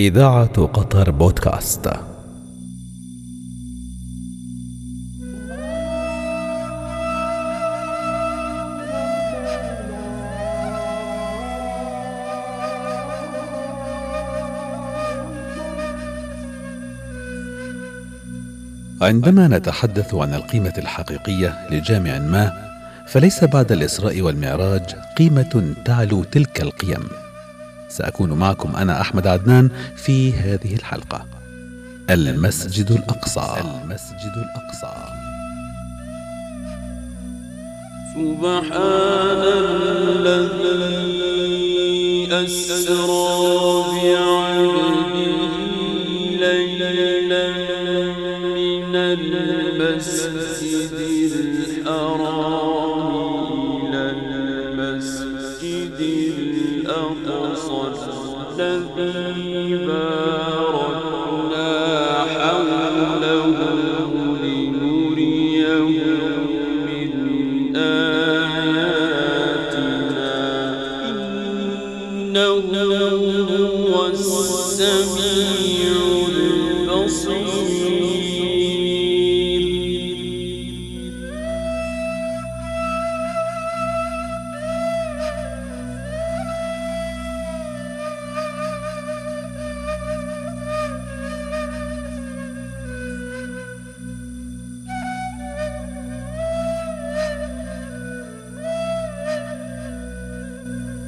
إذاعة 0.00 0.66
قطر 0.66 1.10
بودكاست. 1.10 1.90
عندما 19.02 19.48
نتحدث 19.48 20.14
عن 20.14 20.34
القيمة 20.34 20.72
الحقيقية 20.78 21.68
لجامع 21.70 22.18
ما 22.18 22.52
فليس 23.06 23.44
بعد 23.44 23.72
الإسراء 23.72 24.20
والمعراج 24.20 24.94
قيمة 25.18 25.74
تعلو 25.84 26.24
تلك 26.24 26.60
القيم. 26.60 27.29
سأكون 27.90 28.32
معكم 28.32 28.76
أنا 28.76 29.00
أحمد 29.00 29.26
عدنان 29.26 29.70
في 29.96 30.32
هذه 30.32 30.74
الحلقة. 30.74 31.26
المسجد 32.10 32.90
الأقصى. 32.90 33.54
المسجد 33.60 34.34
الأقصى. 34.36 34.94
سبحان 38.14 39.42
الذي 40.26 40.80
أسرى 42.32 43.84
بعبده 44.02 45.54
ليلا 46.40 47.48
من 48.56 48.94
المسجد 48.96 50.29
السميع 74.40 75.92
البصير. 76.28 77.99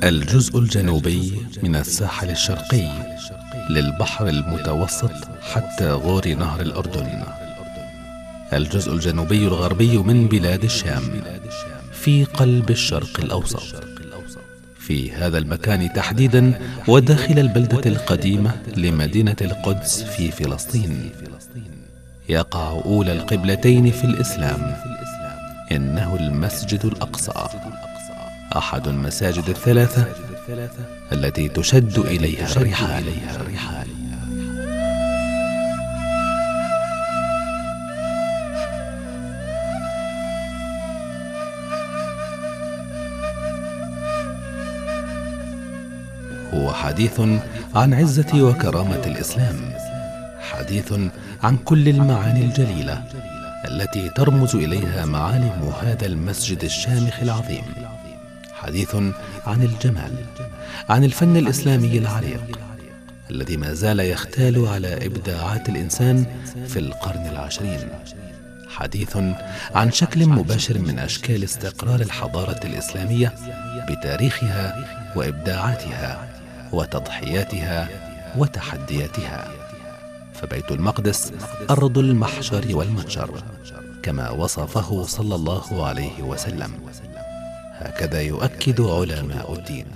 الجزء 0.03 0.58
الجنوبي 0.58 1.33
من 1.62 1.77
الساحل 1.77 2.31
الشرقي 2.31 2.89
للبحر 3.70 4.28
المتوسط 4.28 5.12
حتى 5.53 5.91
غور 5.91 6.28
نهر 6.28 6.61
الأردن. 6.61 7.22
الجزء 8.53 8.92
الجنوبي 8.92 9.47
الغربي 9.47 9.98
من 9.98 10.28
بلاد 10.28 10.64
الشام 10.64 11.03
في 11.92 12.25
قلب 12.25 12.70
الشرق 12.70 13.20
الأوسط. 13.20 13.84
في 14.78 15.12
هذا 15.12 15.39
المكان 15.39 15.92
تحديدا 15.92 16.61
وداخل 16.89 17.39
البلدة 17.39 17.91
القديمة 17.91 18.53
لمدينة 18.77 19.37
القدس 19.41 20.03
في 20.03 20.31
فلسطين. 20.31 21.11
يقع 22.28 22.70
أولى 22.84 23.12
القبلتين 23.12 23.91
في 23.91 24.05
الإسلام. 24.05 24.77
إنه 25.72 26.16
المسجد 26.16 26.84
الأقصى. 26.84 27.32
أحد 28.56 28.88
المساجد 28.88 29.48
الثلاثة 29.48 30.06
التي 31.12 31.48
تشد 31.48 31.98
إليها 31.98 32.46
الرحال 32.56 33.04
هو 46.54 46.72
حديث 46.72 47.20
عن 47.74 47.94
عزة 47.94 48.42
وكرامة 48.42 49.02
الإسلام. 49.06 49.56
حديث 50.40 50.92
عن 51.42 51.56
كل 51.56 51.88
المعاني 51.88 52.44
الجليلة 52.44 53.04
التي 53.69 54.08
ترمز 54.08 54.56
إليها 54.56 55.04
معالم 55.04 55.72
هذا 55.82 56.06
المسجد 56.06 56.64
الشامخ 56.64 57.20
العظيم. 57.22 57.64
حديث 58.62 58.95
عن 59.47 59.62
الجمال 59.62 60.12
عن 60.89 61.05
الفن 61.05 61.37
الإسلامي 61.37 61.99
العريق 61.99 62.59
الذي 63.31 63.56
ما 63.56 63.75
زال 63.75 64.00
يختال 64.00 64.67
على 64.67 65.06
إبداعات 65.06 65.69
الإنسان 65.69 66.27
في 66.67 66.78
القرن 66.78 67.27
العشرين. 67.27 67.89
حديث 68.69 69.17
عن 69.75 69.93
شكل 69.93 70.27
مباشر 70.27 70.78
من 70.78 70.99
أشكال 70.99 71.45
استقرار 71.45 72.00
الحضارة 72.00 72.61
الإسلامية 72.65 73.34
بتاريخها 73.91 74.84
وإبداعاتها 75.17 76.29
وتضحياتها 76.73 77.89
وتحدياتها. 78.37 79.49
فبيت 80.34 80.73
المقدس 80.73 81.33
أرض 81.71 81.99
المحشر 81.99 82.65
والمتجر 82.71 83.43
كما 84.03 84.31
وصفه 84.31 85.03
صلى 85.03 85.34
الله 85.34 85.87
عليه 85.87 86.23
وسلم. 86.23 86.73
هكذا 87.82 88.20
يؤكد 88.20 88.81
علماء 88.81 89.53
الدين. 89.53 89.87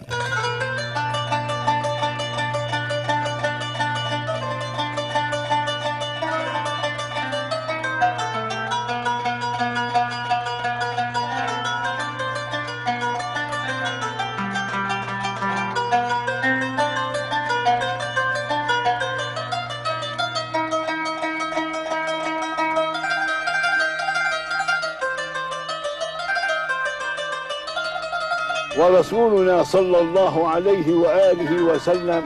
صلى 29.72 29.98
الله 30.00 30.48
عليه 30.48 30.94
وآله 30.94 31.62
وسلم 31.62 32.22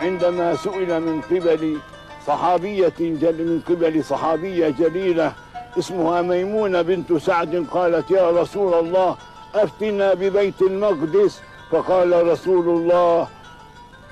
عندما 0.00 0.56
سئل 0.56 1.00
من 1.00 1.20
قبل 1.20 1.78
صحابية 2.26 2.94
جل 3.00 3.44
من 3.44 3.60
قبل 3.68 4.04
صحابية 4.04 4.68
جليلة 4.68 5.32
اسمها 5.78 6.22
ميمونة 6.22 6.82
بنت 6.82 7.12
سعد 7.12 7.66
قالت 7.70 8.10
يا 8.10 8.30
رسول 8.30 8.74
الله 8.74 9.16
أفتنا 9.54 10.14
ببيت 10.14 10.62
المقدس. 10.62 11.40
فقال 11.70 12.26
رسول 12.26 12.68
الله 12.68 13.28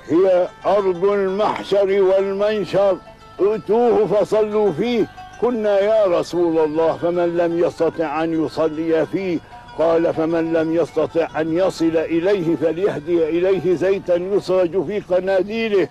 هي 0.09 0.49
أرض 0.66 1.04
المحشر 1.04 2.03
والمنشر 2.03 2.97
ائتوه 3.41 4.06
فصلوا 4.06 4.72
فيه. 4.72 5.06
قلنا 5.43 5.81
يا 5.81 6.06
رسول 6.06 6.59
الله 6.59 6.93
فمن 7.03 7.37
لم 7.37 7.59
يستطع 7.59 8.25
أن 8.25 8.44
يصلي 8.44 9.06
فيه 9.06 9.39
قال 9.78 10.15
فمن 10.15 10.53
لم 10.53 10.75
يستطع 10.75 11.41
أن 11.41 11.53
يصل 11.53 11.97
إليه 11.97 12.56
فليهدي 12.56 13.28
إليه 13.28 13.75
زيتا 13.75 14.15
يسرج 14.16 14.84
في 14.87 14.99
قناديله. 15.00 15.88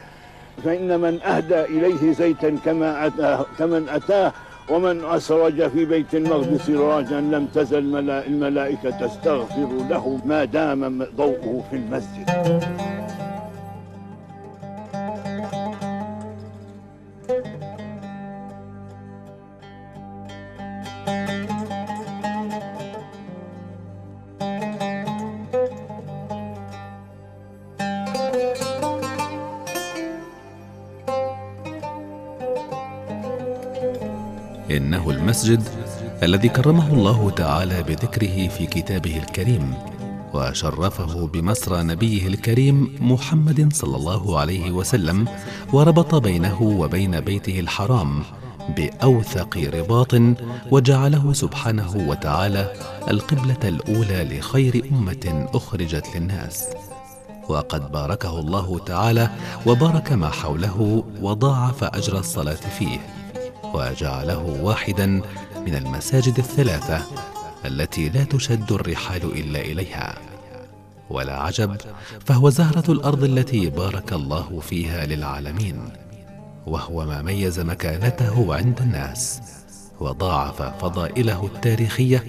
فإن 0.63 0.99
من 0.99 1.21
أهدى 1.21 1.61
إليه 1.61 2.13
زيتا 2.13 2.57
كما 2.65 3.07
أتاه 3.07 3.45
كمن 3.59 3.89
أتاه. 3.89 4.31
ومن 4.69 5.05
أسرج 5.05 5.67
في 5.67 5.85
بيت 5.85 6.15
المقدس 6.15 6.61
سراجا 6.67 7.21
لم 7.21 7.45
تزل 7.55 7.83
ملا- 7.83 8.27
الملائكة 8.27 8.89
تستغفر 8.89 9.67
له 9.89 10.19
ما 10.25 10.45
دام 10.45 11.07
ضوءه 11.17 11.63
في 11.69 11.75
المسجد. 11.75 12.61
المسجد 35.31 35.63
الذي 36.23 36.49
كرمه 36.49 36.93
الله 36.93 37.29
تعالى 37.29 37.83
بذكره 37.83 38.47
في 38.47 38.65
كتابه 38.65 39.17
الكريم 39.17 39.73
وشرفه 40.33 41.27
بمسرى 41.27 41.83
نبيه 41.83 42.27
الكريم 42.27 42.95
محمد 42.99 43.73
صلى 43.73 43.97
الله 43.97 44.39
عليه 44.39 44.71
وسلم 44.71 45.27
وربط 45.73 46.15
بينه 46.15 46.61
وبين 46.61 47.19
بيته 47.19 47.59
الحرام 47.59 48.23
بأوثق 48.77 49.57
رباط 49.73 50.13
وجعله 50.71 51.33
سبحانه 51.33 51.91
وتعالى 51.95 52.73
القبلة 53.07 53.63
الأولى 53.63 54.37
لخير 54.37 54.85
أمة 54.91 55.49
أخرجت 55.53 56.15
للناس. 56.15 56.65
وقد 57.49 57.91
باركه 57.91 58.39
الله 58.39 58.79
تعالى 58.79 59.29
وبارك 59.65 60.11
ما 60.11 60.29
حوله 60.29 61.03
وضاعف 61.21 61.83
أجر 61.83 62.19
الصلاة 62.19 62.63
فيه. 62.79 63.20
وجعله 63.73 64.59
واحدا 64.61 65.05
من 65.65 65.75
المساجد 65.75 66.37
الثلاثة 66.37 67.05
التي 67.65 68.09
لا 68.09 68.23
تشد 68.23 68.71
الرحال 68.71 69.23
إلا 69.23 69.59
إليها. 69.59 70.17
ولا 71.09 71.39
عجب 71.39 71.77
فهو 72.25 72.49
زهرة 72.49 72.91
الأرض 72.91 73.23
التي 73.23 73.69
بارك 73.69 74.13
الله 74.13 74.59
فيها 74.59 75.05
للعالمين 75.05 75.89
وهو 76.67 77.05
ما 77.05 77.21
ميز 77.21 77.59
مكانته 77.59 78.55
عند 78.55 78.79
الناس 78.81 79.41
وضاعف 79.99 80.61
فضائله 80.61 81.45
التاريخية 81.45 82.23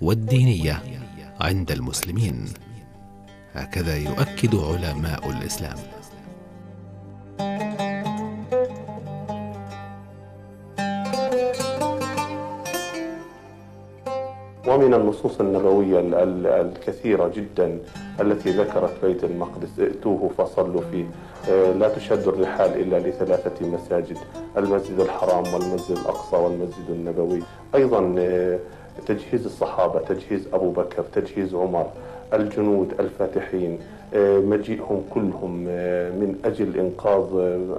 والدينية 0.00 0.82
عند 1.40 1.70
المسلمين. 1.70 2.44
هكذا 3.54 3.96
يؤكد 3.96 4.54
علماء 4.54 5.30
الإسلام. 5.30 5.76
ومن 14.76 14.94
النصوص 14.94 15.40
النبوية 15.40 16.00
ال- 16.00 16.14
ال- 16.14 16.46
الكثيرة 16.46 17.28
جدا 17.36 17.78
التي 18.20 18.50
ذكرت 18.50 18.92
بيت 19.04 19.24
المقدس 19.24 19.80
ائتوه 19.80 20.30
فصلوا 20.38 20.80
فيه. 20.90 21.04
آه، 21.50 21.72
لا 21.72 21.88
تشد 21.88 22.28
الرحال 22.28 22.80
إلا 22.80 23.08
لثلاثة 23.08 23.66
مساجد 23.68 24.16
المسجد 24.56 25.00
الحرام 25.00 25.44
والمسجد 25.54 25.96
الأقصى 25.98 26.36
والمسجد 26.36 26.88
النبوي. 26.90 27.42
أيضا 27.74 28.14
آه، 28.18 28.58
تجهيز 29.06 29.44
الصحابة 29.46 30.00
تجهيز 30.00 30.48
أبو 30.52 30.70
بكر 30.70 31.02
تجهيز 31.14 31.54
عمر 31.54 31.86
الجنود 32.32 32.92
الفاتحين 33.00 33.78
آه، 34.14 34.38
مجيئهم 34.38 35.02
كلهم 35.14 35.56
من 36.20 36.36
أجل 36.44 36.76
إنقاذ 36.78 37.24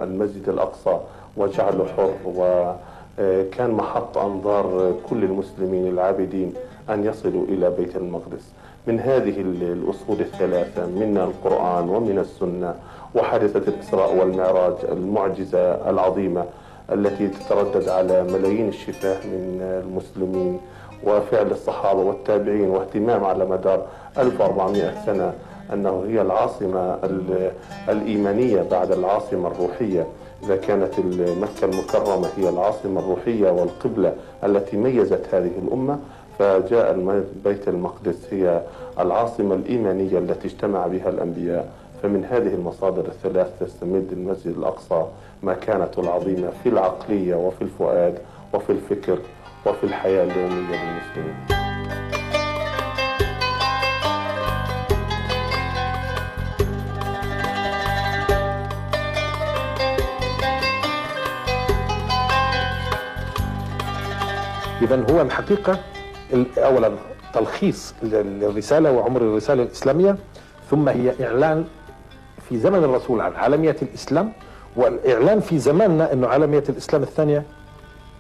المسجد 0.02 0.50
الأقصى 0.50 0.98
وجعله 1.38 1.86
حر 1.98 2.14
وكان 2.26 3.72
محط 3.72 4.18
أنظار 4.18 4.94
كل 5.10 5.24
المسلمين 5.24 5.88
العابدين. 5.88 6.54
أن 6.90 7.06
يصلوا 7.06 7.46
إلى 7.46 7.70
بيت 7.70 7.96
المقدس. 7.96 8.52
من 8.88 9.00
هذه 9.00 9.42
ال- 9.42 9.64
الأصول 9.64 10.20
الثلاثة 10.20 10.86
من 10.86 11.18
القرآن 11.18 11.90
ومن 11.90 12.20
السنة 12.20 12.76
وحادثة 13.16 13.60
الإسراء 13.72 14.16
والمعراج 14.16 14.74
المعجزة 14.92 15.90
العظيمة 15.90 16.46
التي 16.92 17.28
تتردد 17.28 17.90
على 17.90 18.24
ملايين 18.24 18.68
الشفاه 18.68 19.18
من 19.28 19.60
المسلمين 19.62 20.60
وفعل 21.04 21.52
الصحابة 21.52 22.00
والتابعين 22.00 22.70
واهتمام 22.70 23.24
على 23.24 23.46
مدار 23.46 23.86
1400 24.18 25.06
سنة 25.06 25.34
أنه 25.74 26.04
هي 26.08 26.22
العاصمة 26.22 26.94
ال- 27.04 27.52
الإيمانية 27.90 28.62
بعد 28.72 28.92
العاصمة 28.92 29.48
الروحية. 29.48 30.08
إذا 30.44 30.56
كانت 30.56 31.00
مكة 31.42 31.64
المكرمة 31.66 32.28
هي 32.38 32.50
العاصمة 32.50 33.00
الروحية 33.00 33.52
والقبلة 33.52 34.14
التي 34.44 34.78
ميزت 34.78 35.26
هذه 35.34 35.52
الأمة 35.68 36.00
فجاء 36.40 37.24
بيت 37.44 37.68
المقدس 37.68 38.34
هي 38.34 38.62
العاصمة 39.00 39.56
الإيمانية 39.56 40.18
التي 40.18 40.48
اجتمع 40.48 40.88
بها 40.88 41.10
الأنبياء. 41.10 41.72
فمن 42.04 42.26
هذه 42.26 42.54
المصادر 42.54 43.06
الثلاث 43.06 43.48
تستمد 43.60 44.08
المسجد 44.12 44.58
الأقصى 44.58 45.06
مكانته 45.44 46.02
العظيمة 46.02 46.50
في 46.64 46.70
العقلية 46.70 47.36
وفي 47.36 47.62
الفؤاد 47.62 48.20
وفي 48.54 48.70
الفكر 48.70 49.20
وفي 49.66 49.84
الحياة 49.84 50.24
اليومية 50.24 50.54
للمسلمين. 50.54 51.36
إذا 64.82 65.06
هو 65.12 65.22
الحقيقة 65.22 65.80
أولا 66.58 66.92
تلخيص 67.34 67.94
ل- 68.04 68.08
للرسالة 68.40 68.92
وعمر 68.92 69.22
الرسالة 69.22 69.64
الإسلامية 69.64 70.16
ثم 70.72 70.90
هي 70.90 71.14
إعلان 71.28 71.66
في 72.50 72.58
زمن 72.58 72.84
الرسول 72.84 73.22
عن 73.22 73.34
عالمية 73.36 73.76
الإسلام 73.82 74.34
والإعلان 74.76 75.40
في 75.40 75.60
زماننا 75.60 76.14
أنه 76.14 76.28
عالمية 76.28 76.64
الإسلام 76.70 77.04
الثانية 77.04 77.44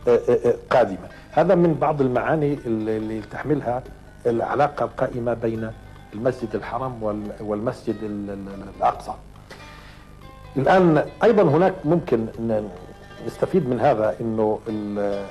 آه، 0.08 0.20
آه، 0.30 0.50
آه، 0.50 0.56
قادمة. 0.70 1.08
هذا 1.32 1.56
من 1.56 1.74
بعض 1.74 2.02
المعاني 2.02 2.58
اللي 2.66 3.22
تحملها 3.32 3.84
العلاقة 4.26 4.86
القائمة 4.86 5.34
بين 5.34 5.72
المسجد 6.14 6.56
الحرام 6.56 7.04
وال- 7.04 7.32
والمسجد 7.40 7.96
ال- 8.04 8.30
ال- 8.30 8.70
الأقصى. 8.78 9.12
الآن 10.58 11.06
أيضا 11.24 11.44
هناك 11.44 11.74
ممكن 11.86 12.26
نستفيد 13.28 13.70
من 13.70 13.80
هذا 13.80 14.16
ال- 14.70 15.26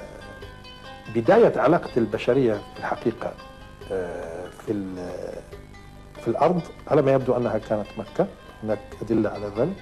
بداية 1.15 1.61
علاقة 1.61 1.91
البشرية 1.97 2.55
في 2.55 2.79
الحقيقة 2.81 3.33
آه، 3.93 4.49
في 4.67 4.85
في 6.23 6.29
الأرض 6.29 6.61
على 6.89 7.03
ما 7.03 7.13
يبدو 7.13 7.37
أنها 7.37 7.59
كانت 7.59 7.87
مكة. 7.99 8.27
هناك 8.63 8.79
أدلة 9.03 9.31
على 9.31 9.47
ذلك. 9.57 9.77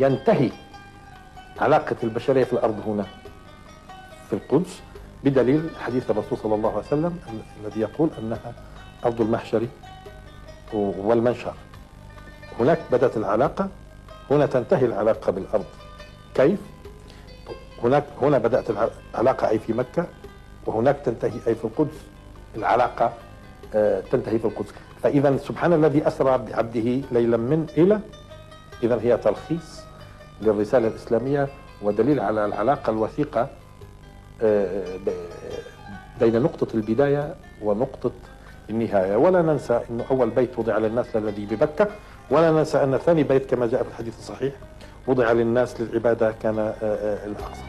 وينتهي 0.00 0.50
علاقة 1.60 1.96
البشرية 2.02 2.44
في 2.44 2.52
الأرض 2.52 2.80
هنا 2.86 3.06
في 4.30 4.32
القدس 4.36 4.80
بدليل 5.24 5.70
حديث 5.80 6.10
الرسول 6.10 6.38
صلى 6.38 6.54
الله 6.54 6.68
عليه 6.70 6.80
وسلم 6.86 7.18
ال- 7.28 7.64
الذي 7.66 7.80
يقول 7.80 8.10
أنها 8.18 8.52
أرض 9.04 9.20
المحشر 9.20 9.66
والمنشر 10.72 11.54
هناك 12.60 12.78
بدأت 12.92 13.16
العلاقة 13.16 13.68
هنا 14.30 14.46
تنتهي 14.46 14.86
العلاقة 14.86 15.32
بالأرض. 15.32 15.64
كيف؟ 16.34 16.58
هناك 17.84 18.04
هنا 18.22 18.38
بدأت 18.38 18.64
العلاقة 19.14 19.48
أي 19.48 19.58
في 19.58 19.72
مكة 19.72 20.06
وهناك 20.66 20.96
تنتهي 21.04 21.40
أي 21.46 21.54
في 21.54 21.64
القدس. 21.64 21.96
العلاقة 22.56 23.12
آه، 23.74 24.00
تنتهي 24.12 24.38
في 24.38 24.44
القدس. 24.44 24.68
فإذا 25.02 25.36
سبحان 25.36 25.72
الذي 25.72 26.06
أسرى 26.08 26.38
بعبده 26.38 27.00
ليلا 27.12 27.36
من 27.36 27.66
إلى 27.78 28.00
إذا 28.82 29.00
هي 29.00 29.16
تلخيص 29.16 29.80
للرسالة 30.42 30.88
الإسلامية 30.88 31.48
ودليل 31.82 32.20
على 32.20 32.44
العلاقة 32.44 32.90
الوثيقة 32.90 33.48
آه، 34.42 34.98
بين 36.20 36.42
نقطة 36.42 36.66
البداية 36.74 37.34
ونقطة 37.62 38.10
النهاية. 38.70 39.16
ولا 39.16 39.42
ننسى 39.42 39.80
أن 39.90 40.04
أول 40.10 40.30
بيت 40.30 40.58
وضع 40.58 40.78
للناس 40.78 41.16
الذي 41.16 41.46
ببكة 41.46 41.86
ولا 42.30 42.50
ننسى 42.50 42.82
أن 42.84 42.96
ثاني 42.98 43.22
بيت 43.22 43.50
كما 43.50 43.66
جاء 43.66 43.82
في 43.82 43.88
الحديث 43.88 44.18
الصحيح 44.18 44.52
وضع 45.06 45.32
للناس 45.32 45.80
للعبادة 45.80 46.34
كان 46.42 46.58
آه، 46.58 46.74
آه، 46.82 47.26
الأقصى. 47.26 47.62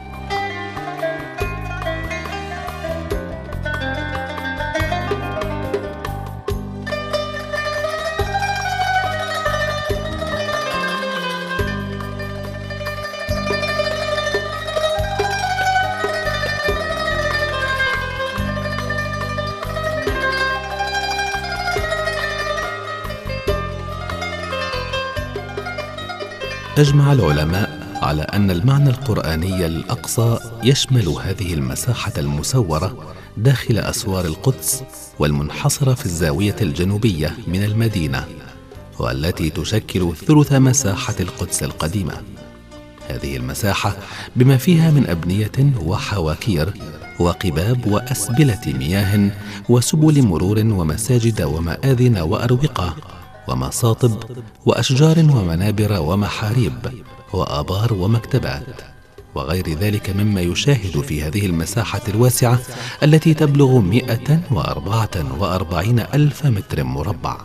أجمع 26.77 27.13
العلماء 27.13 27.97
على 28.01 28.21
أن 28.21 28.51
المعنى 28.51 28.89
القرآني 28.89 29.65
الأقصى 29.65 30.39
يشمل 30.63 31.07
هذه 31.07 31.53
المساحة 31.53 32.13
المسورة 32.17 33.13
داخل 33.37 33.77
أسوار 33.77 34.25
القدس 34.25 34.83
والمنحصرة 35.19 35.93
في 35.93 36.05
الزاوية 36.05 36.55
الجنوبية 36.61 37.37
من 37.47 37.63
المدينة 37.63 38.25
والتي 38.99 39.49
تشكل 39.49 40.15
ثلث 40.15 40.53
مساحة 40.53 41.15
القدس 41.19 41.63
القديمة. 41.63 42.13
هذه 43.09 43.37
المساحة 43.37 43.97
بما 44.35 44.57
فيها 44.57 44.91
من 44.91 45.09
أبنية 45.09 45.73
وحواكير 45.85 46.73
وقباب 47.19 47.87
وأسبلة 47.87 48.61
مياه 48.65 49.31
وسبل 49.69 50.21
مرور 50.21 50.59
ومساجد 50.59 51.41
ومآذن 51.41 52.17
وأروقة. 52.17 53.12
ومصاطب 53.47 54.23
وأشجار 54.65 55.19
ومنابر 55.19 56.01
ومحاريب 56.01 56.91
وآبار 57.33 57.93
ومكتبات 57.93 58.81
وغير 59.35 59.69
ذلك 59.69 60.09
مما 60.09 60.41
يشاهد 60.41 61.01
في 61.01 61.23
هذه 61.23 61.45
المساحة 61.45 62.01
الواسعة 62.07 62.59
التي 63.03 63.33
تبلغ 63.33 63.79
144 63.79 65.99
ألف 65.99 66.45
متر 66.45 66.83
مربع. 66.83 67.37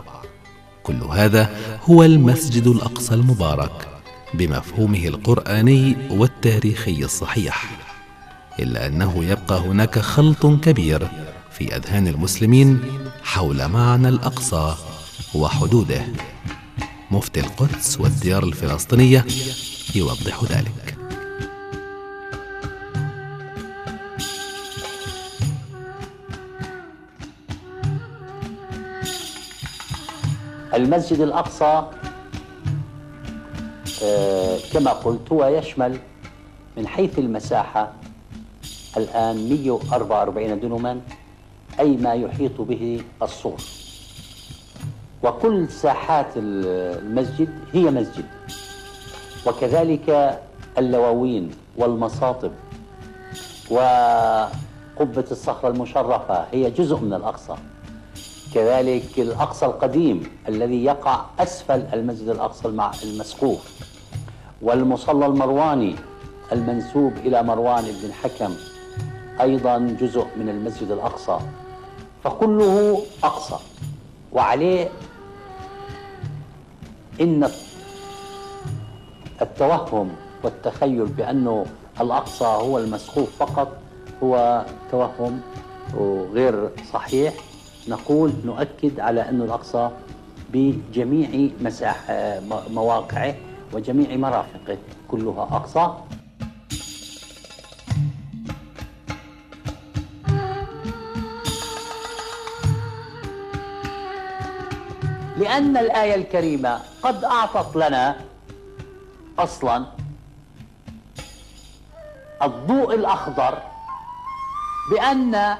كل 0.83 1.03
هذا 1.03 1.49
هو 1.89 2.03
المسجد 2.03 2.67
الأقصى 2.67 3.13
المبارك 3.13 3.87
بمفهومه 4.33 5.07
القرآني 5.07 5.97
والتاريخي 6.11 7.03
الصحيح 7.03 7.65
إلا 8.59 8.87
أنه 8.87 9.25
يبقى 9.25 9.59
هناك 9.59 9.99
خلط 9.99 10.45
كبير 10.45 11.07
في 11.51 11.75
أذهان 11.75 12.07
المسلمين 12.07 12.81
حول 13.23 13.67
معنى 13.67 14.09
الأقصى 14.09 14.75
وحدوده. 15.35 16.01
مفتي 17.11 17.39
القدس 17.39 17.99
والديار 17.99 18.43
الفلسطينية 18.43 19.25
يوضح 19.95 20.43
ذلك. 20.43 20.97
المسجد 30.73 31.19
الأقصى 31.19 31.83
آه، 34.03 34.57
كما 34.73 34.91
قلت 34.91 35.31
هو 35.31 35.45
يشمل 35.45 35.97
من 36.77 36.87
حيث 36.87 37.19
المساحة 37.19 37.91
الآن 38.97 39.49
144 39.49 40.59
دنما 40.59 41.01
أي 41.79 41.97
ما 41.97 42.13
يحيط 42.13 42.61
به 42.61 43.01
الصور. 43.21 43.57
وكل 45.23 45.69
ساحات 45.69 46.27
المسجد 46.35 47.49
هي 47.73 47.91
مسجد. 47.91 48.25
وكذلك 49.47 50.39
اللواوين 50.77 51.51
والمصاطب 51.77 52.51
وقبة 53.71 55.25
الصخرة 55.31 55.69
المشرفة 55.69 56.45
هي 56.51 56.71
جزء 56.71 56.97
من 56.97 57.13
الأقصى. 57.13 57.55
كذلك 58.53 59.19
الأقصى 59.19 59.65
القديم 59.65 60.23
الذي 60.47 60.83
يقع 60.83 61.25
أسفل 61.39 61.83
المسجد 61.93 62.29
الأقصى 62.29 62.67
المسقوف. 63.03 63.79
والمصلى 64.61 65.25
المرواني 65.25 65.95
المنسوب 66.51 67.13
إلى 67.17 67.43
مروان 67.43 67.83
بن 67.83 68.05
الحكم 68.05 68.53
أيضا 69.41 69.77
جزء 69.77 70.25
من 70.37 70.49
المسجد 70.49 70.91
الأقصى. 70.91 71.39
فكله 72.23 73.01
أقصى 73.23 73.55
وعليه 74.33 74.89
إن 77.21 77.49
التوهم 79.41 80.09
والتخيل 80.43 81.05
بأنه 81.05 81.65
الأقصى 82.01 82.45
هو 82.45 82.77
المسقوف 82.77 83.29
فقط 83.39 83.71
هو 84.23 84.65
توهم 84.91 85.41
غير 86.33 86.69
صحيح 86.93 87.33
نقول 87.87 88.31
نؤكد 88.45 88.99
على 88.99 89.29
أن 89.29 89.41
الأقصى 89.41 89.89
بجميع 90.53 91.49
مساح 91.61 92.11
مواقعه 92.71 93.35
وجميع 93.73 94.17
مرافقه 94.17 94.77
كلها 95.11 95.43
أقصى. 95.43 95.93
لأن 105.39 105.77
الآية 105.77 106.15
الكريمة 106.15 106.79
قد 107.03 107.23
أعطت 107.23 107.75
لنا 107.75 108.15
أصلا 109.39 109.85
الضوء 112.43 112.95
الأخضر 112.95 113.57
بأن 114.91 115.55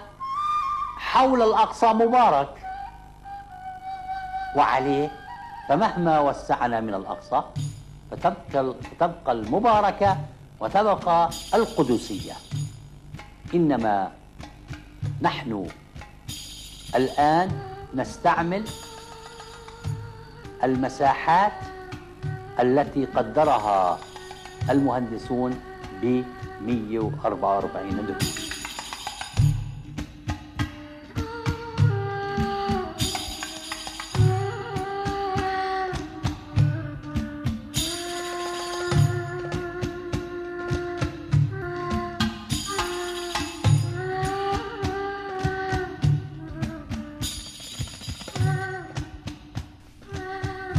حول 0.98 1.42
الأقصى 1.42 1.86
مبارك 1.88 2.50
وعليه 4.56 5.12
فمهما 5.70 6.20
وسعنا 6.20 6.80
من 6.80 6.94
الأقصى 6.94 7.42
فتبقى 8.12 8.74
فتبقى 8.92 9.32
المباركة 9.32 10.18
وتبقى 10.60 11.30
القدسية. 11.54 12.34
إنما 13.54 14.12
نحن 15.22 15.68
الآن 16.96 17.62
نستعمل 17.96 18.66
المساحات 20.64 21.52
التي 22.60 23.06
قدرها 23.06 24.00
المهندسون 24.70 25.60
ب 26.02 26.24
144 26.62 27.90
دنيا 27.90 28.49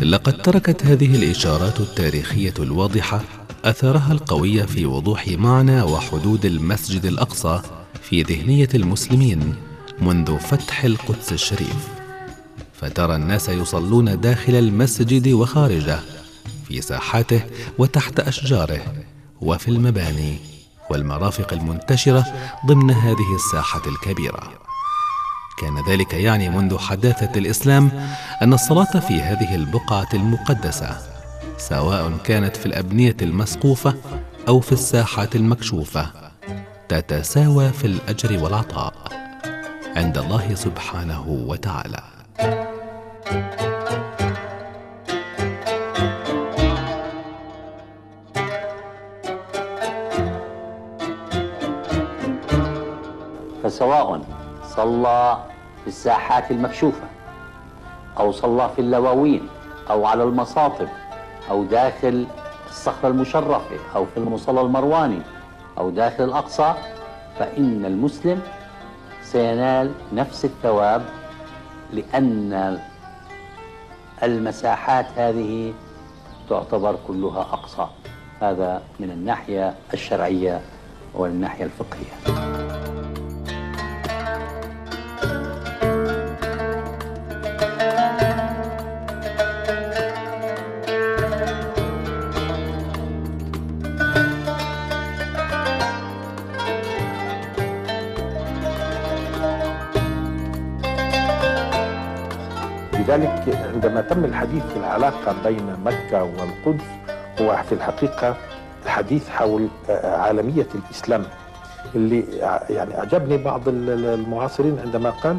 لقد 0.03 0.43
تركت 0.43 0.87
هذه 0.87 1.17
الإشارات 1.17 1.81
التاريخية 1.81 2.55
الواضحة 2.59 3.21
أثرها 3.65 4.13
القوي 4.13 4.67
في 4.67 4.87
وضوح 4.87 5.29
معنى 5.29 5.83
وحدود 5.83 6.45
المسجد 6.45 7.07
الأقصى 7.07 7.63
في 8.03 8.23
ذهنية 8.23 8.69
المسلمين 8.75 9.55
منذ 10.01 10.39
فتح 10.39 10.85
القدس 10.85 11.33
الشريف. 11.33 11.89
فترى 12.73 13.17
الناس 13.17 13.49
يصلون 13.49 14.21
داخل 14.21 14.55
المسجد 14.55 15.29
وخارجه 15.29 16.01
في 16.69 16.81
ساحاته 16.81 17.43
وتحت 17.79 18.21
أشجاره 18.21 18.81
وفي 19.41 19.69
المباني 19.69 20.37
والمرافق 20.91 21.53
المنتشرة 21.53 22.25
ضمن 22.67 22.91
هذه 22.91 23.35
الساحة 23.35 23.83
الكبيرة. 23.87 24.70
كان 25.61 25.85
ذلك 25.89 26.15
يعني 26.15 26.49
منذ 26.49 26.79
حداثة 26.79 27.39
الإسلام 27.39 27.91
أن 28.43 28.53
الصلاة 28.53 29.01
في 29.01 29.23
هذه 29.23 29.55
البقعة 29.55 30.09
المقدسة 30.15 30.97
سواء 31.59 32.13
كانت 32.25 32.57
في 32.57 32.67
الأبنية 32.67 33.17
المسقوفة 33.23 33.95
أو 34.49 34.61
في 34.61 34.73
الساحات 34.73 35.37
المكشوفة 35.37 36.11
تتساوى 36.89 37.69
في 37.69 37.87
الأجر 37.87 38.45
والعطاء 38.45 38.95
عند 39.97 40.19
الله 40.19 40.55
سبحانه 40.55 41.25
وتعالى. 41.29 42.03
فسواء 53.63 54.40
صلى 54.77 55.39
في 55.83 55.89
الساحات 55.89 56.51
المكشوفة 56.51 57.07
أو 58.19 58.33
صلى 58.33 58.71
في 58.77 58.81
اللواوين 58.81 59.49
أو 59.91 60.05
على 60.07 60.23
المصاطب 60.23 60.89
أو 61.51 61.65
داخل 61.65 62.27
الصخرة 62.69 63.09
المشرفة 63.09 63.77
أو 63.97 64.07
في 64.07 64.17
المصلى 64.17 64.61
المرواني 64.61 65.23
أو 65.79 65.91
داخل 65.91 66.25
الأقصى. 66.25 66.75
فإن 67.39 67.85
المسلم 67.85 68.41
سينال 69.23 69.93
نفس 70.13 70.45
الثواب 70.45 71.03
لأن 71.93 72.79
المساحات 74.23 75.07
هذه 75.17 75.73
تعتبر 76.49 76.97
كلها 77.07 77.41
أقصى. 77.41 77.87
هذا 78.41 78.83
من 79.01 79.11
الناحية 79.11 79.75
الشرعية 79.95 80.61
والناحية 81.15 81.65
الفقهية. 81.65 82.70
لذلك 103.17 103.57
عندما 103.75 104.01
تم 104.01 104.25
الحديث 104.25 104.63
في 104.67 104.77
العلاقة 104.77 105.35
بين 105.45 105.77
مكة 105.85 106.23
والقدس 106.25 106.85
هو 107.41 107.57
في 107.69 107.73
الحقيقة 107.73 108.37
الحديث 108.85 109.29
حول 109.29 109.69
آه، 109.91 110.17
عالمية 110.17 110.67
الإسلام. 110.75 111.25
اللي 111.95 112.45
ع- 112.45 112.63
يعني 112.71 112.99
أعجبني 112.99 113.37
بعض 113.37 113.69
ال- 113.69 113.91
ال- 113.91 114.05
المعاصرين 114.21 114.79
عندما 114.85 115.11
قال 115.11 115.39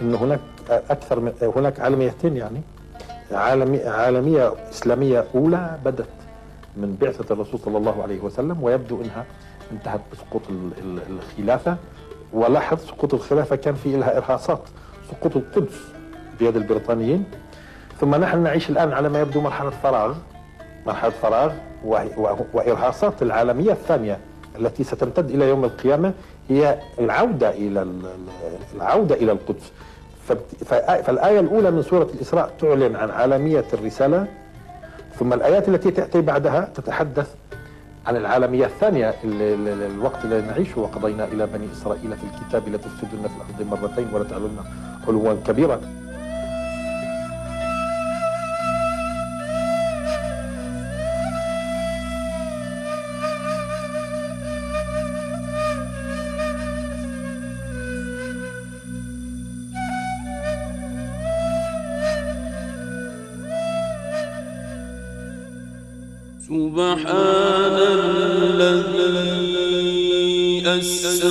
أن 0.00 0.14
هناك 0.14 0.40
أكثر 0.70 1.20
من 1.20 1.32
هناك 1.56 1.80
عالميتين 1.80 2.36
يعني. 2.36 2.60
عالمي 3.32 3.82
عالمية 3.84 4.52
إسلامية 4.70 5.24
أولى 5.34 5.78
بدت 5.84 6.08
من 6.76 6.96
بعثة 7.00 7.32
الرسول 7.34 7.60
صلى 7.60 7.78
الله 7.78 8.02
عليه 8.02 8.20
وسلم 8.20 8.62
ويبدو 8.62 9.02
أنها 9.02 9.24
انتهت 9.72 10.00
بسقوط 10.12 10.42
ال- 10.50 10.70
ال- 10.78 11.18
الخلافة. 11.18 11.76
ولاحظ 12.32 12.78
سقوط 12.78 13.14
الخلافة 13.14 13.56
كان 13.56 13.74
في 13.74 13.96
لها 13.96 14.16
إرهاصات. 14.16 14.62
سقوط 15.10 15.36
القدس 15.36 15.80
بيد 16.40 16.56
البريطانيين. 16.56 17.24
ثم 18.00 18.14
نحن 18.14 18.42
نعيش 18.42 18.70
الآن 18.70 18.92
على 18.92 19.08
ما 19.08 19.20
يبدو 19.20 19.40
مرحلة 19.40 19.70
فراغ 19.70 20.14
مرحلة 20.86 21.10
فراغ 21.22 21.52
وإرهاصات 22.54 23.22
العالمية 23.22 23.72
الثانية 23.72 24.18
التي 24.58 24.84
ستمتد 24.84 25.30
إلى 25.30 25.48
يوم 25.48 25.64
القيامة 25.64 26.12
هي 26.48 26.78
العودة 26.98 27.50
إلى 27.50 27.82
ال- 27.82 28.06
ال- 28.06 28.76
العودة 28.76 29.14
إلى 29.14 29.32
القدس. 29.32 29.72
فالآية 31.04 31.40
الأولى 31.40 31.70
من 31.70 31.82
سورة 31.82 32.08
الإسراء 32.14 32.50
تعلن 32.60 32.96
عن 32.96 33.10
عالمية 33.10 33.64
الرسالة. 33.72 34.26
ثم 35.18 35.32
الآيات 35.32 35.68
التي 35.68 35.90
تأتي 35.90 36.20
بعدها 36.20 36.68
تتحدث 36.74 37.34
عن 38.06 38.16
العالمية 38.16 38.66
الثانية 38.66 39.08
ال- 39.24 39.42
ال- 39.42 39.68
ال- 39.68 39.90
الوقت 39.94 40.24
الذي 40.24 40.46
نعيشه. 40.46 40.80
وقضينا 40.80 41.24
إلى 41.24 41.46
بني 41.46 41.66
إسرائيل 41.72 42.16
في 42.16 42.24
الكتاب 42.24 42.68
لتفسدن 42.68 43.28
في 43.28 43.62
الأرض 43.62 43.80
مرتين 43.82 44.08
ولتعلن 44.14 44.56
علوا 45.08 45.34
كبيرا. 45.46 45.80
سبحان 66.50 67.76
الذي 68.58 69.82
أسرى 70.66 71.29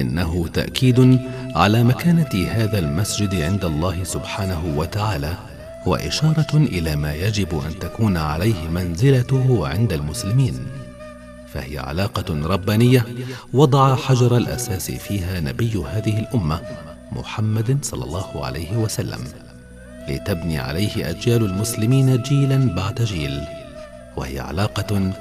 إنه 0.00 0.48
تأكيد 0.48 1.20
على 1.54 1.84
مكانة 1.84 2.48
هذا 2.50 2.78
المسجد 2.78 3.34
عند 3.34 3.64
الله 3.64 4.04
سبحانه 4.04 4.74
وتعالى 4.76 5.34
وإشارة 5.86 6.56
إلى 6.56 6.96
ما 6.96 7.14
يجب 7.14 7.60
أن 7.66 7.78
تكون 7.78 8.16
عليه 8.16 8.68
منزلته 8.68 9.68
عند 9.68 9.92
المسلمين. 9.92 10.66
فهي 11.52 11.78
علاقة 11.78 12.46
ربانية 12.46 13.06
وضع 13.52 13.94
حجر 13.94 14.36
الأساس 14.36 14.90
فيها 14.90 15.40
نبي 15.40 15.84
هذه 15.92 16.18
الأمة 16.18 16.60
محمد 17.12 17.78
صلى 17.82 18.04
الله 18.04 18.44
عليه 18.44 18.76
وسلم 18.76 19.24
لتبني 20.08 20.58
عليه 20.58 21.10
أجيال 21.10 21.44
المسلمين 21.44 22.22
جيلا 22.22 22.74
بعد 22.74 23.02
جيل. 23.02 23.40
وهي 24.16 24.40
علاقة 24.40 25.12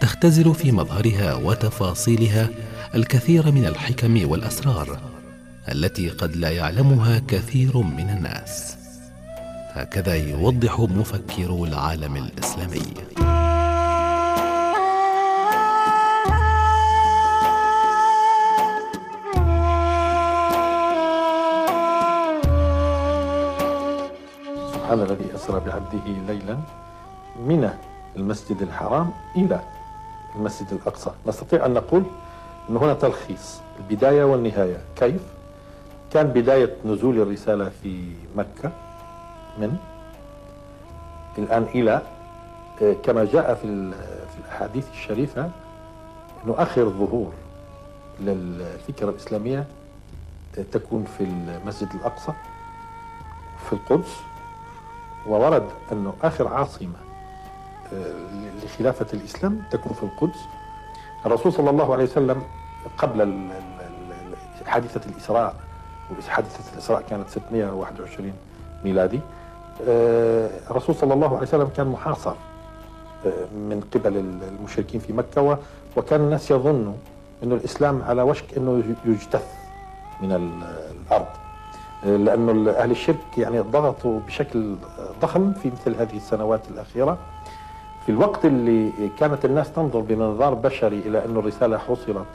تختزل 0.00 0.54
في 0.54 0.72
مظهرها 0.72 1.34
وتفاصيلها 1.34 2.48
الكثير 2.94 3.52
من 3.52 3.66
الحكم 3.66 4.30
والأسرار 4.30 4.98
التي 5.68 6.08
قد 6.08 6.36
لا 6.36 6.50
يعلمها 6.50 7.22
كثير 7.28 7.76
من 7.76 8.10
الناس. 8.10 8.76
هكذا 9.72 10.14
يوضح 10.14 10.80
مفكرو 10.80 11.64
العالم 11.64 12.16
الإسلامي. 12.16 12.82
سبحان 24.72 25.00
الذي 25.00 25.34
أسرى 25.34 25.60
بعبده 25.60 26.06
ليلا 26.28 26.58
من 27.46 27.70
المسجد 28.16 28.62
الحرام 28.62 29.10
إلى 29.36 29.60
المسجد 30.36 30.66
الأقصى. 30.72 31.10
نستطيع 31.26 31.66
أن 31.66 31.74
نقول 31.74 32.04
أن 32.70 32.76
هنا 32.76 32.94
تلخيص 32.94 33.60
البداية 33.78 34.24
والنهاية. 34.24 34.80
كيف؟ 34.96 35.22
كان 36.12 36.26
بداية 36.26 36.76
نزول 36.84 37.20
الرسالة 37.20 37.70
في 37.82 38.12
مكة 38.36 38.72
من؟ 39.58 39.76
الآن 41.38 41.62
إلى 41.62 42.02
آه، 42.82 42.92
كما 42.92 43.24
جاء 43.24 43.54
في 43.54 43.90
في 44.30 44.38
الأحاديث 44.44 44.90
الشريفة 44.90 45.50
أنه 46.44 46.54
آخر 46.58 46.88
ظهور 46.88 47.32
للفكرة 48.20 49.10
الإسلامية 49.10 49.66
آه، 50.58 50.62
تكون 50.72 51.04
في 51.04 51.24
المسجد 51.24 51.88
الأقصى 51.94 52.32
في 53.66 53.72
القدس. 53.72 54.16
وورد 55.26 55.66
أنه 55.92 56.14
آخر 56.22 56.48
عاصمة 56.48 56.96
آه، 57.92 58.14
لخلافة 58.64 59.06
الإسلام 59.12 59.62
تكون 59.70 59.92
في 59.92 60.02
القدس. 60.02 60.40
الرسول 61.26 61.52
صلى 61.52 61.70
الله 61.70 61.92
عليه 61.92 62.04
وسلم 62.04 62.42
قبل 62.98 63.48
حادثة 64.66 65.10
الإسراء 65.10 65.54
وحادثة 66.18 66.72
الإسراء 66.74 67.02
كانت 67.10 67.28
621 67.28 68.32
ميلادي. 68.84 69.20
آه، 69.88 70.50
الرسول 70.70 70.94
صلى 70.94 71.14
الله 71.14 71.28
عليه 71.28 71.46
وسلم 71.48 71.68
كان 71.76 71.86
محاصر 71.86 72.34
آه، 73.26 73.30
من 73.54 73.82
قبل 73.94 74.16
ال- 74.16 74.42
المشركين 74.58 75.00
في 75.00 75.12
مكة 75.12 75.58
وكان 75.96 76.20
الناس 76.20 76.50
يظنوا 76.50 76.94
أنه 77.42 77.54
الإسلام 77.54 78.02
على 78.02 78.22
وشك 78.22 78.44
أنه 78.56 78.82
يجتث 79.04 79.44
من 80.22 80.32
ال- 80.32 80.90
الأرض. 81.06 81.26
لأنه 82.04 82.70
أهل 82.70 82.90
الشرك 82.90 83.38
يعني 83.38 83.60
ضغطوا 83.60 84.20
بشكل 84.26 84.74
ضخم 85.22 85.52
في 85.52 85.70
مثل 85.70 85.94
هذه 86.00 86.16
السنوات 86.16 86.60
الأخيرة. 86.70 87.18
في 88.06 88.12
الوقت 88.12 88.44
اللي 88.44 88.92
كانت 89.18 89.44
الناس 89.44 89.72
تنظر 89.72 90.00
بمنظار 90.00 90.54
بشري 90.54 90.98
إلى 90.98 91.24
أن 91.24 91.36
الرسالة 91.36 91.78
حصلت 91.78 92.26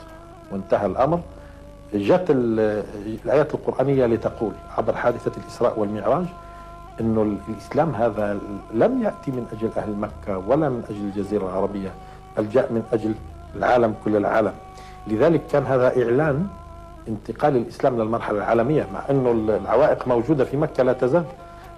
وانتهى 0.52 0.86
الأمر. 0.86 1.20
جاءت 1.94 2.30
ال- 2.30 2.84
الآيات 3.24 3.54
القرآنية 3.54 4.06
لتقول 4.06 4.52
عبر 4.78 4.94
حادثة 4.96 5.32
الإسراء 5.36 5.78
والمعراج 5.80 6.24
أنه 7.00 7.36
الإسلام 7.48 7.94
هذا 7.94 8.38
لم 8.74 9.02
يأتي 9.02 9.30
من 9.30 9.46
أجل 9.52 9.70
أهل 9.76 9.92
مكة 9.96 10.38
ولا 10.48 10.68
من 10.68 10.82
أجل 10.90 10.96
الجزيرة 11.00 11.44
العربية 11.44 11.90
بل 12.36 12.48
جاء 12.48 12.72
من 12.72 12.82
أجل 12.92 13.14
العالم 13.56 13.94
كل 14.04 14.16
العالم. 14.16 14.52
لذلك 15.06 15.40
كان 15.52 15.66
هذا 15.66 16.02
إعلان 16.02 16.46
انتقال 17.08 17.56
الإسلام 17.56 17.98
للمرحله 18.02 18.38
العالمية 18.38 18.86
مع 18.94 19.00
إنه 19.10 19.30
العوائق 19.64 20.08
موجودة 20.08 20.44
في 20.44 20.56
مكة 20.56 20.82
لا 20.82 20.92
تزال. 20.92 21.24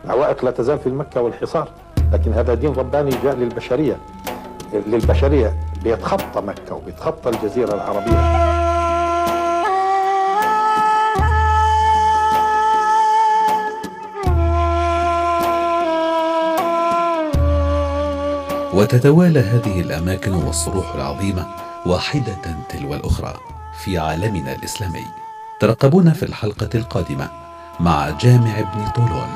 العوائق 0.04 0.44
لا 0.44 0.50
تزال 0.50 0.78
في 0.78 0.90
مكة 0.90 1.20
والحصار. 1.20 1.68
لكن 2.12 2.32
هذا 2.32 2.54
دين 2.54 2.72
رباني 2.72 3.10
جاء 3.24 3.34
للبشرية 3.36 3.96
للبشرية. 4.86 5.54
بيتخطى 5.84 6.40
مكة 6.40 6.74
وبيتخطى 6.74 7.30
الجزيرة 7.30 7.74
العربية. 7.74 8.47
وتتوالى 18.78 19.40
هذه 19.40 19.80
الأماكن 19.80 20.34
والصروح 20.34 20.94
العظيمة 20.94 21.46
واحدة 21.86 22.56
تلو 22.68 22.94
الأخرى 22.94 23.34
في 23.84 23.98
عالمنا 23.98 24.52
الإسلامي. 24.52 25.06
ترقبونا 25.60 26.12
في 26.12 26.22
الحلقة 26.22 26.68
القادمة 26.74 27.30
مع 27.80 28.10
جامع 28.10 28.58
ابن 28.58 28.88
طولون. 28.96 29.28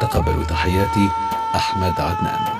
تقبلوا 0.00 0.44
تحياتي 0.44 1.08
أحمد 1.54 2.00
عدنان. 2.00 2.57